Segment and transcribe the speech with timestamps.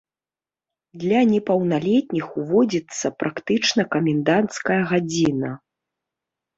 [1.03, 5.49] Для непаўналетніх ўводзіцца практычна каменданцкая гадзіна.